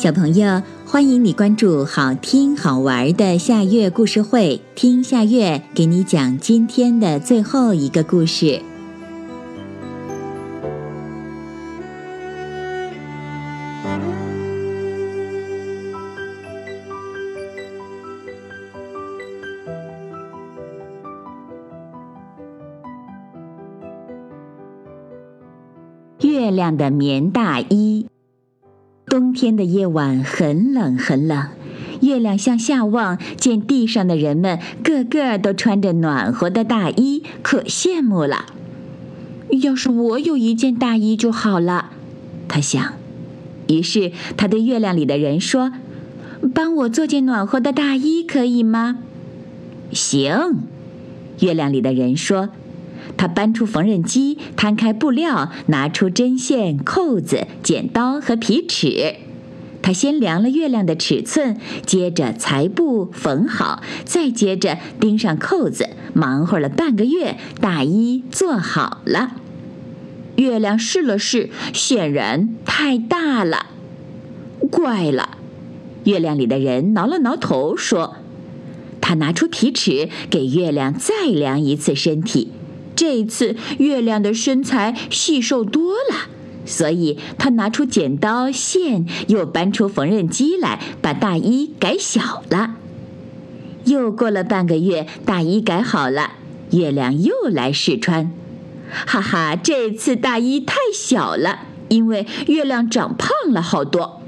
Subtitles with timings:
[0.00, 8.62] 小朋友，欢迎你关注好听好玩的夏月故事会，听夏月给你讲今天的最后一个故事。
[26.22, 28.06] 月亮的棉大衣。
[29.10, 31.48] 冬天的夜晚很冷很冷，
[32.00, 38.46] 月亮向下望，见地上的人们个个都穿着暖和的大衣，可羡慕了。
[39.62, 41.90] 要是我有一件大衣就好了，
[42.46, 42.92] 他想。
[43.66, 45.72] 于是他对月亮里的人说
[46.54, 48.98] ：“帮我做件暖和的大衣，可以吗？”
[49.90, 50.54] 行，
[51.40, 52.50] 月亮里的人说。
[53.20, 59.16] 他搬出缝纫机，摊开布料，拿出针线、扣子、剪刀和皮尺。
[59.82, 65.90] 他先量了月亮的尺寸，接着裁布缝好，再接着钉上扣子。
[66.14, 69.32] 忙活了半个月，大衣做好了。
[70.36, 73.66] 月亮试了试，显然太大了。
[74.70, 75.36] 怪了，
[76.04, 78.16] 月亮里的人挠了挠头，说
[79.02, 82.52] ：“他拿出皮尺，给月亮再量一次身体。”
[83.00, 86.28] 这一次月亮的身材细瘦多了，
[86.66, 92.74] 所以他拿出剪刀、线，又搬出缝纫机来，把大衣改小了。
[93.86, 96.32] 又过了半个月，大衣改好了，
[96.72, 98.30] 月亮又来试穿。
[98.90, 104.19] 哈哈，这次大衣太小了，因为月亮长胖了好多。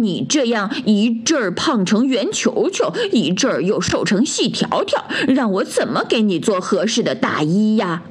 [0.00, 8.02] 你这样一阵儿胖成圆球球，一阵儿又瘦成细条条，让我怎么给你做合适的大衣呀？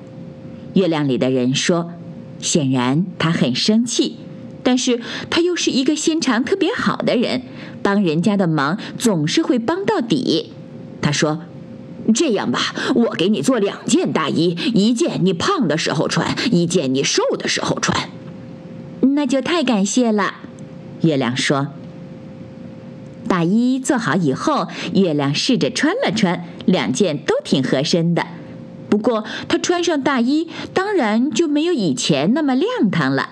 [0.73, 1.91] 月亮里的人说
[2.39, 4.17] ：“显然他很生气，
[4.61, 7.41] 但是他又是一个心肠特别好的人，
[7.81, 10.51] 帮人家的忙总是会帮到底。”
[11.01, 11.41] 他说
[12.13, 18.09] ：“这样吧，我给你做两件大衣，一件你胖的时候穿，一件你瘦的时候穿。”
[19.15, 20.35] 那就太感谢了。
[21.01, 21.67] 月亮说
[23.27, 28.25] ：“大衣做好以后，月亮试着穿了穿，两件都挺合身的。
[28.89, 33.29] 不过，他穿上大衣，当然就没有以前那么亮堂了。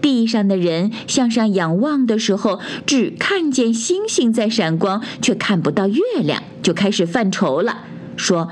[0.00, 7.78] 地上的人向上仰望的时候，只看见星星在闪光，却看不到月亮，就开始犯愁了，
[8.16, 8.50] 说：‘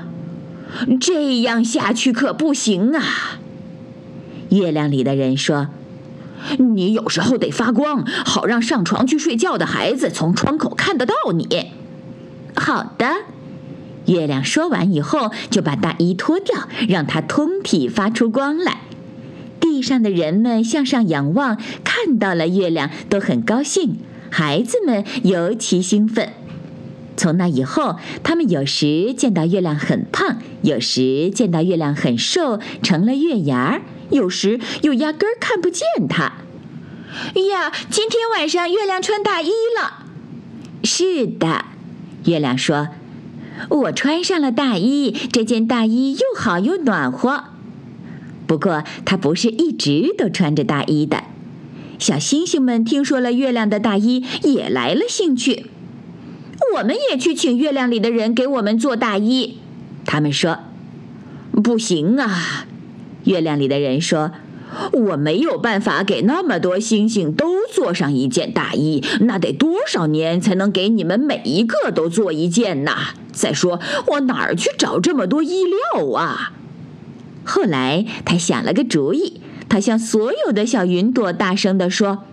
[0.99, 3.39] 这样下去可不行啊！’
[4.49, 5.69] 月亮里的人说。”
[6.57, 11.71] 你有时候得发光，好让上床去睡觉的孩子从窗口看得到你。
[12.55, 13.07] 好的，
[14.05, 18.81] 月亮说完以后，就把大衣脱掉，让它通体发出光来。
[19.59, 23.97] 地上的人们向上仰望，看到了月亮，都很高兴。
[24.29, 26.29] 孩子们尤其兴奋。
[27.15, 33.81] 从那以后，他们有时见到月亮很胖，有时见到月亮很瘦，成了月牙儿。
[34.09, 36.33] 有时又压根儿看不见它。
[37.49, 40.05] 呀，今天晚上月亮穿大衣了。
[40.83, 41.65] 是的，
[42.25, 42.89] 月亮说
[43.69, 47.45] ：“我穿上了大衣，这件大衣又好又暖和。”
[48.45, 51.23] 不过，它不是一直都穿着大衣的。
[51.99, 55.65] 小星星们听说了月亮的大衣，也来了兴趣。
[56.75, 59.57] 我们也去请月亮里的人给我们做大衣。
[60.05, 60.59] 他们说
[61.63, 62.65] ：“不行啊。”
[63.27, 64.31] 月亮里的人说
[64.93, 72.93] ：“我没有办法给那么多星星都做上一件大衣，那得多少年才能给你们每一个都做一件呢？
[73.33, 76.53] 再说，我哪儿去找这么多衣料啊？”
[77.43, 82.23] 后来他想了个主意，他向所有的小云朵大声地说：“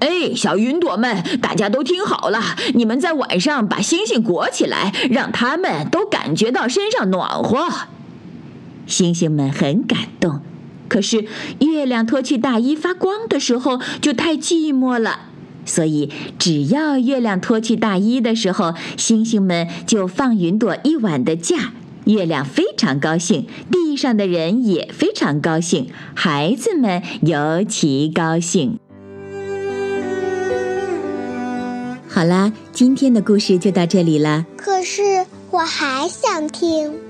[0.00, 2.40] 哎，小云朵们，大家都听好了，
[2.74, 7.88] 你们在晚上把星星裹起来，让他们都感觉到身上暖和。”
[8.90, 10.40] 星星们很感动，
[10.88, 11.24] 可是
[11.60, 15.20] 月亮脱去大衣发光的时候就太寂寞了，
[15.64, 21.72] 所以只要月亮脱去大衣的时候，星星们就放云朵一晚的假。
[22.06, 28.78] 月亮非常高兴，地上的人也非常高兴，孩子们尤其高兴。
[32.08, 34.46] 好啦，今天的故事就到这里了。
[34.56, 35.02] 可是
[35.50, 37.09] 我还想听。